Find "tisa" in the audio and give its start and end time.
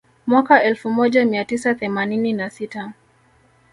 1.45-1.75